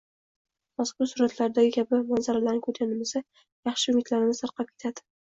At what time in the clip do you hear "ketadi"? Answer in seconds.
4.73-5.05